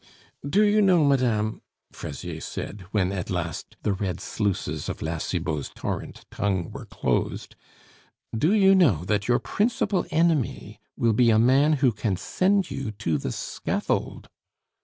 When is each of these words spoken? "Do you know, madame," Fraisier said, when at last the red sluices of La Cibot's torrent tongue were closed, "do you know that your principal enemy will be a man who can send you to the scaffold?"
"Do 0.43 0.63
you 0.63 0.81
know, 0.81 1.03
madame," 1.03 1.61
Fraisier 1.91 2.41
said, 2.41 2.85
when 2.89 3.11
at 3.11 3.29
last 3.29 3.77
the 3.83 3.93
red 3.93 4.19
sluices 4.19 4.89
of 4.89 5.03
La 5.03 5.19
Cibot's 5.19 5.69
torrent 5.75 6.25
tongue 6.31 6.71
were 6.71 6.85
closed, 6.87 7.55
"do 8.35 8.51
you 8.51 8.73
know 8.73 9.05
that 9.05 9.27
your 9.27 9.37
principal 9.37 10.07
enemy 10.09 10.79
will 10.97 11.13
be 11.13 11.29
a 11.29 11.37
man 11.37 11.73
who 11.73 11.91
can 11.91 12.17
send 12.17 12.71
you 12.71 12.89
to 12.93 13.19
the 13.19 13.31
scaffold?" 13.31 14.27